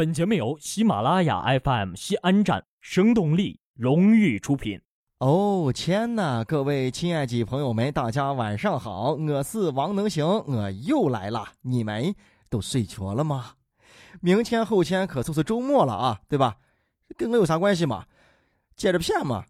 [0.00, 4.80] 本节目由喜马拉雅 FM 西安站生动力荣誉出品。
[5.18, 6.42] 哦天呐！
[6.42, 11.46] 各位亲爱的朋友们，大家晚上好，我是王能行，我又来了。
[11.60, 12.14] 你们
[12.48, 13.56] 都睡着了吗？
[14.22, 16.56] 明天后天可就是周末了啊，对吧？
[17.18, 18.06] 跟我有啥关系嘛？
[18.74, 19.44] 接着骗嘛。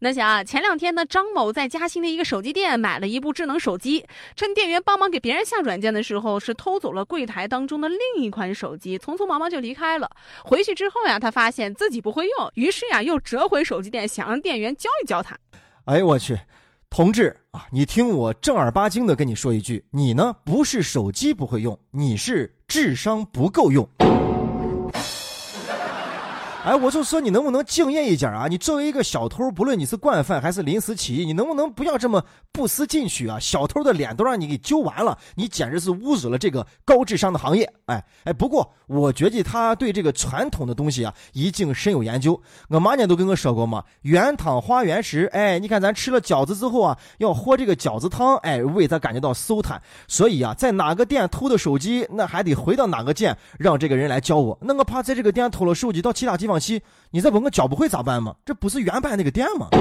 [0.00, 4.06] 那想啊，前两天呢，张某在嘉兴的一个手机店买了一部智能手机，
[4.36, 10.08] 趁店员帮忙给别人下软件的时候，是偷走了柜台当中的另一款手机，匆匆忙忙就离开了。
[10.44, 15.36] 回去之后呀，他发现自己不会用，于是呀，又折回手机店，想让店员教一教他。
[15.86, 16.38] 哎呦我去，
[16.88, 23.88] 同志啊，你听我正儿八经的跟你说一句，你呢不是手机不会用，你是智商不够用。
[26.68, 28.46] 哎，我就说你能不能敬业一点啊？
[28.46, 32.22] 你作为一个小偷，不论你是惯犯还是临时起意，你能不能不要这么
[32.52, 33.38] 不思进取啊？
[33.40, 37.72] 小偷的脸都让你给揪完了，你简直是侮辱了这个高智商的行业。
[37.86, 42.38] 哎哎，不过我觉得他对这个传统的东西啊，一定深有研究。
[42.68, 45.24] 我妈呢都跟我说过嘛，原汤化原食。
[45.32, 49.80] 哎，你看咱吃了饺子之后啊，要喝这个饺子汤，哎，胃才感觉到舒坦。
[50.06, 54.58] 所以啊，在哪个店偷的手机，那还得回到哪个店，让这个人来教我。
[54.60, 56.57] 那我怕在这个店偷了手机，到其他地方。
[56.58, 58.34] 去，你再问我教不会咋办嘛？
[58.44, 59.68] 这不是原版那个店吗？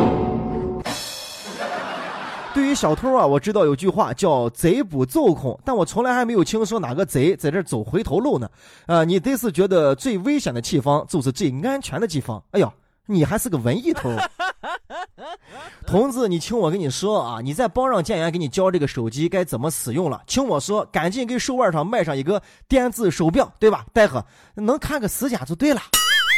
[2.53, 8.49] 对于小偷啊，我知道有句话叫“贼不走空”，但我从来还没有听说哪个贼在这走回头路呢。
[8.87, 12.43] 啊，你得是觉得最危险的地方就是最安全的地方。
[12.51, 12.73] 哎呦，
[13.05, 14.09] 你还是个文艺头。
[15.85, 23.85] 同志，你听我跟你说啊，你再帮让店员给你教这个手机该怎么使用了，听我说，赶紧给手腕上卖上一个电子手表，对吧？
[23.93, 24.19] 待会
[24.55, 25.81] 能看个时间就对了。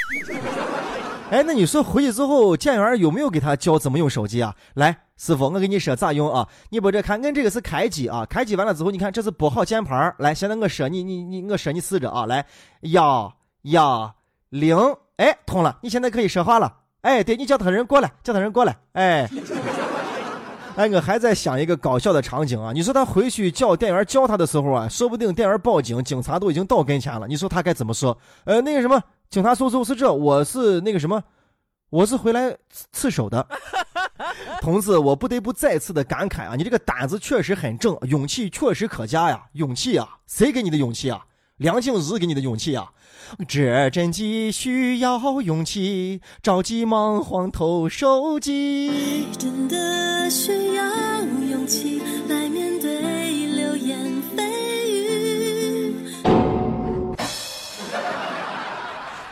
[1.30, 4.56] 哎，那你说回去之后，店员有没有给他教怎么用手机啊？
[4.74, 6.48] 来，师傅，我给你说咋用啊？
[6.70, 10.12] 你把这看，俺这个是开机啊，开机完了之后，你看这是拨号键盘。
[10.18, 12.44] 来，现在我说你，你你，我说你试着啊，来，
[12.82, 14.12] 幺幺
[14.50, 14.76] 零，
[15.18, 16.74] 哎，通了，你现在可以说话了。
[17.02, 18.76] 哎，对，你叫他人过来，叫他人过来。
[18.94, 19.30] 哎，
[20.78, 28.18] 哎，我还在想一个搞笑的场景啊，你说他回去叫店员教他的时候啊，说不定店员报警，警察都已经到跟前了，你说他该怎么说？
[28.46, 29.00] 呃，那个什么。
[29.30, 31.22] 警察叔叔是这，我是那个什么，
[31.92, 32.58] 我是回来
[32.92, 33.48] 刺手的，
[34.60, 41.28] 同志，我不得不再次的感慨啊，你这个胆子确实很正，勇气确实可嘉呀，勇气啊，谁给你的勇气啊？
[41.58, 42.92] 梁静茹给你的勇气啊？
[43.48, 52.49] 这真机需要勇气，着急忙慌偷手机，真的需要勇气来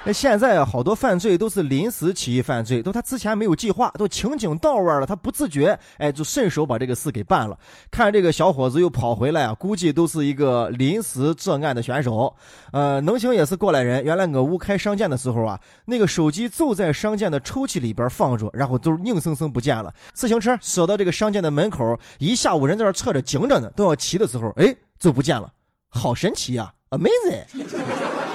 [0.07, 7.59] 那现在啊，好多犯罪都是临时起意犯罪，都他之前没有计划，都情景到位了，他不自觉，哎，就顺手把这个事给办了。
[7.91, 12.33] 看这个小伙子又跑回来啊，估计都是一个临时作案的选手。
[12.71, 14.01] 呃，能行也是过来人。
[14.01, 19.93] 原来我屋开商店的时候啊，那个手机就在商店的抽屉里边放着，然后都硬生生不见了。
[20.13, 25.51] 自行车锁到这个商店的门口，一下午人在那侧着警着呢，都要骑的时候，哎，就不见了，
[25.89, 28.26] 好神奇呀，amazing。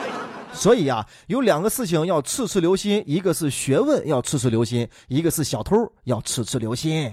[0.55, 7.11] 所以啊，有两个事情要次次留心，一个是学问要次次留心，一个是小偷要次次留心。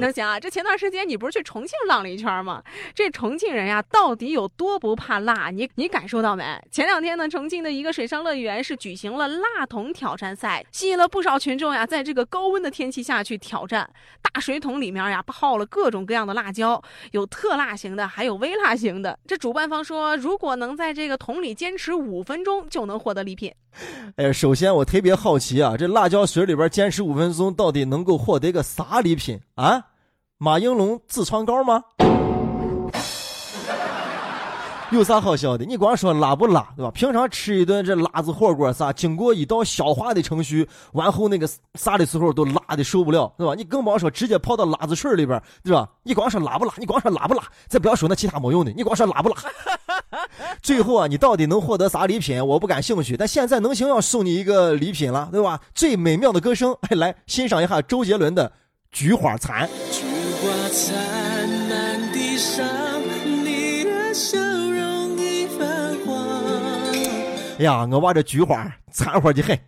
[0.00, 0.40] 能行啊！
[0.40, 2.62] 这前段时间你不是去重庆浪了一圈吗？
[2.94, 5.50] 这重庆人呀，到底有多不怕辣？
[5.50, 6.44] 你你感受到没？
[6.72, 13.88] 前两天呢，重庆的一个水上乐园是举行了辣桶挑战赛，吸引了不少群众呀，在这个高温的天气下去挑战。
[14.22, 16.82] 大水桶里面呀，泡了各种各样的辣椒，
[17.12, 19.18] 有特辣型的，还有微辣型的。
[19.26, 23.52] 这主办方说，如果能在这个桶里坚持五分钟，就能获得礼品。
[24.16, 29.89] 哎，首先我特别好奇啊，这辣椒水里边坚持五分钟，到底能够获得个啥礼品啊？
[30.42, 31.84] 马应龙痔疮膏吗？
[34.90, 35.66] 有啥好笑的？
[35.66, 36.90] 你光说辣不辣，对吧？
[36.92, 43.54] 平常吃一顿这辣子火锅啥，经过一道消化的程序，完后那个啥的时候都辣的受不了，对吧？
[43.54, 45.86] 你更别说直接泡到辣子水里边，对吧？
[46.04, 46.72] 你光说辣不辣？
[46.78, 47.42] 你光说辣不辣？
[47.68, 49.36] 再不要说那其他没用的，你光说辣不辣？
[50.62, 52.42] 最后啊，你到底能获得啥礼品？
[52.46, 53.14] 我不感兴趣。
[53.14, 55.60] 但现在能行要送你一个礼品了，对吧？
[55.74, 58.48] 最美妙的歌声，来欣赏一下周杰伦的
[58.90, 59.68] 《菊花残》。
[60.72, 62.64] 灿烂地上，
[63.44, 66.16] 你的笑容已泛黄。
[67.58, 69.58] 哎呀，我娃这菊花残花的很，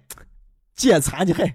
[0.77, 1.53] 解馋的很。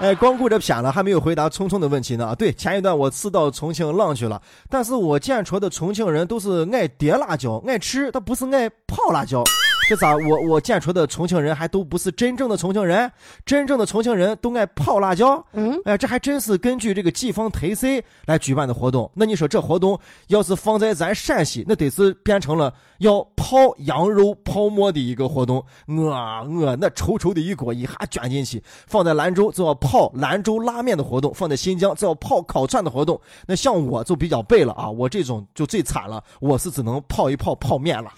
[0.00, 2.34] 哎，光顾着偏了，还没有回答聪聪的问题呢。
[2.36, 9.44] 对，前一段我是到重庆浪去了，但是我见着的重庆人都是爱叠辣椒，爱吃，他不是爱泡辣椒。
[9.86, 13.10] 这咋我我见出的重庆人还都不是真正的重庆人？
[13.44, 15.44] 真正的重庆人都爱泡辣椒。
[15.52, 17.86] 嗯，哎，这还真是根据这个地方特色
[18.26, 19.10] 来举办的活动。
[19.14, 19.98] 那你说这活动
[20.28, 25.62] 要是放在咱陕西，那得是变成了要泡羊肉泡馍的一个活动。
[25.86, 33.20] 我我那稠稠的一锅一下卷进去，放在兰州就要泡兰州拉面的活动，放在新疆就要泡烤串的活动。
[33.46, 38.10] 那像我就比较背了啊，我这种就最惨了，我是只能泡一泡泡面了。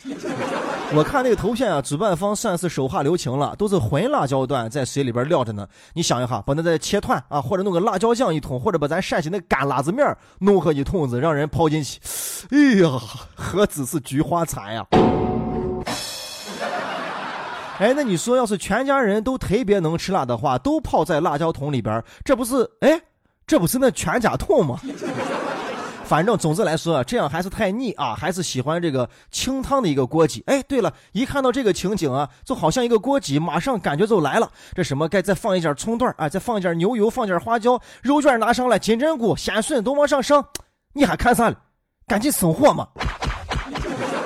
[0.97, 5.69] 我看那个图片啊，主办方算是手下留情了，都是混辣椒段在水里边撂着呢。
[5.93, 12.01] 你想一下，把那再切断啊，或者弄个辣椒酱一桶，或者把咱陕西那干辣子面弄上一桶子，让人泡进去。
[12.51, 12.99] 哎呀，
[13.35, 14.87] 何止是菊花残呀！
[17.79, 22.99] 哎，那你说要是全家人都特别能吃辣的话，都泡在辣椒桶里边，这不是哎，
[23.47, 24.81] 这不是那全家桶吗？
[26.07, 30.41] 反正总之来说啊，这样还是太腻啊，还是喜欢这个清汤的一个锅鸡。
[30.47, 34.49] 哎，对了，一看到这个情景啊，就好像一个锅鸡，马上感觉就来了。
[34.73, 40.47] 这什么该再放一点葱段啊，再放一点牛油，放点花椒，肉卷拿上来，金针菇、鲜笋都往上上，
[40.93, 41.57] 你还看啥了？
[42.07, 42.87] 赶紧生火嘛！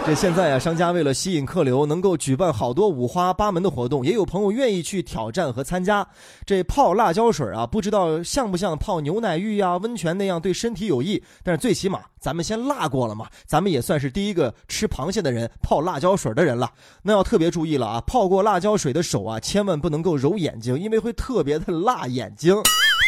[0.06, 6.05] 这现在啊，商家为了吸引客流，能够举办好多五花八门的活动，也有朋友愿意去挑战和参加。
[6.44, 16.69] 这泡辣椒水啊，不知道像不像泡牛奶浴呀、温泉那样对身体有益，但是最起码咱们先辣过了嘛，咱们也算是第一个吃螃蟹的人泡辣椒水的人了。
[17.03, 22.56] 那要特别注意了啊，泡过辣椒水的手啊，千万不能够揉眼睛，因为会特别的辣眼睛。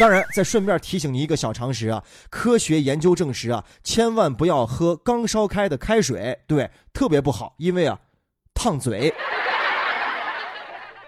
[0.00, 8.00] 当然，再顺便提醒你一个小常识啊，科学研究证实啊，千万不要喝刚烧开的开水，对，特别不好，因为啊，
[8.54, 9.14] 烫嘴。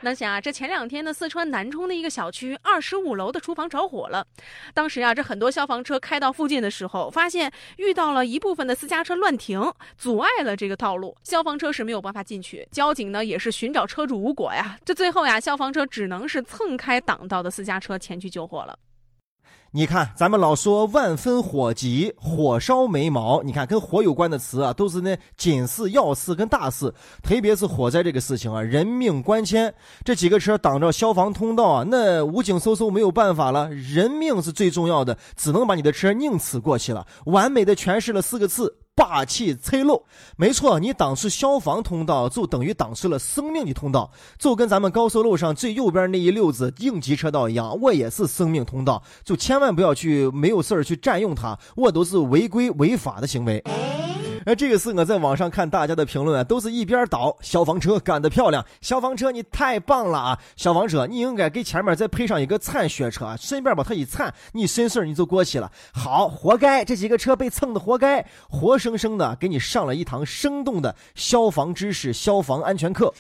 [0.04, 4.26] 那想啊，这前两天呢，四川南充的一个小区二十五楼的厨房着火了。
[4.74, 12.68] 当时啊，这很多消防车开到附近的时候，发现遇到了一部分的私家车乱停，阻碍了这个道路，消防车是没有办法进去。
[12.70, 18.78] 交警呢也是寻找车主无果呀，这最后呀，消防车只能是蹭开挡道的私家车前去救火了。
[19.76, 23.43] 你看，咱们老说万分火急，火烧眉毛。
[23.43, 26.94] 你看，跟火有关的词啊，都是那紧事、要事跟大事。
[27.25, 29.75] 特别是火灾这个事情啊，人命关天。
[30.05, 37.05] 这几个车挡着消防通道啊，那武警搜搜没有办法了，人命是最重要的，只能把你的车宁死过去了。
[37.25, 38.73] 完美的诠释了四个字。
[38.96, 40.05] 霸气侧漏，
[40.37, 53.62] 没错，你挡是消防通道，就等于挡是了生命的通道，就跟咱们高速路上最右边那一溜子应急车道一样，我也是生命通道，就千万不要去没有事儿去占用它，我都是违规违法的行为。
[54.44, 57.35] 哎，这个是我在网上看大家的评论啊，都是一边倒。
[57.41, 60.38] 消防车干得漂亮，消防车你太棒了啊！
[60.55, 65.73] 消防车你应该给前面再配上一个铲雪车，顺便把它一铲，你顺事你就过去了。
[65.94, 73.12] 好，活该这几个车被蹭的活该，活生生的给你上了一堂生动的消防知识、消防安全课。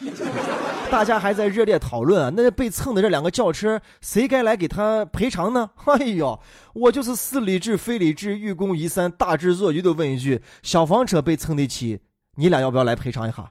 [0.90, 5.70] 大家还在热烈讨论啊，那被蹭的这两个轿车，谁该来给他赔偿呢？
[5.86, 6.38] 哎呦，
[6.74, 12.00] 我就是是理智非理智，愚公移山，大智若愚的问一句：消防车被蹭得起，
[12.36, 13.50] 你俩要不要来赔偿一下？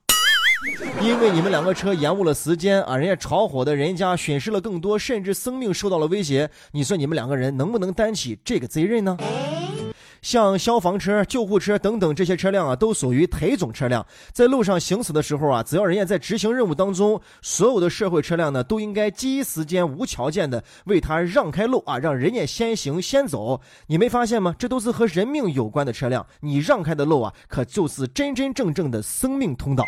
[1.02, 6.50] 因为你们两个车延误了时间啊，人家炒火的人家损失了更多，甚至生命受到了威胁。
[6.72, 9.18] 你说你们两个人能不能担起这个责任呢？
[10.24, 23.60] 像消防车、救护车等等这些车辆啊，都属于特种车辆，在路上行驶的时候啊，只要人家在执行任务当中，所有的社会车辆呢，都应该第一时间无条件的为他让开路啊，让人家先行先走。
[23.88, 24.56] 你没发现吗？
[24.58, 29.84] 这都是和人命有关的车辆，你让开的路啊，可就是真真正正的生命通道。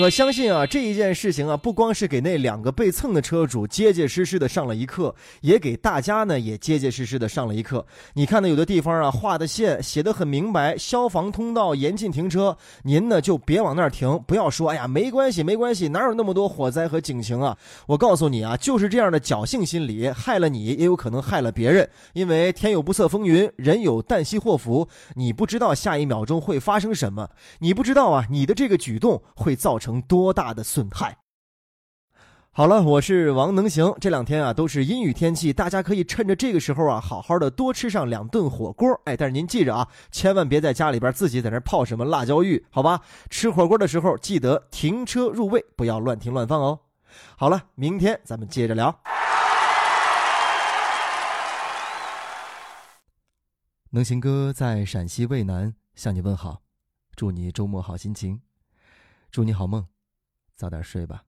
[0.00, 7.84] 我相信啊，这一件事情啊，不光是给那两个被蹭的车主结结实实的上了一课，也给大家呢也结结实实的上了一课。
[8.14, 17.56] 你看呢，有的地方啊画的线写的很明白，消防通道严禁停车，您呢就别往那儿停，不要说哎呀没关系没关系，哪有那么多火灾和警情啊？
[17.86, 21.88] 我告诉你啊，就是这样的侥幸心理，害了你也有可能害了别人。
[22.12, 30.02] 因为天有不测风云，人有旦夕祸福，你不知道下一秒钟会发生什么，你不知道啊，你的这个举动会造成。
[30.02, 31.21] 多大的损害？
[32.54, 33.94] 好了，我是王能行。
[33.98, 38.92] 这两天啊都是阴雨天气，大家可以趁着这个时候啊，好好的多吃上两顿火锅。
[39.06, 43.00] 哎，但是您记着啊，千万别在家里边自己在那泡什么辣椒浴，好吧？
[43.30, 46.78] 吃火锅的时候记得停车入位，不要乱停乱放哦。
[47.38, 49.00] 好了，明天咱们接着聊。
[53.92, 56.60] 能行哥在陕西渭南向你问好，
[57.16, 58.42] 祝你周末好心情。
[59.30, 59.86] 祝你好梦，
[60.54, 61.22] 早点睡吧。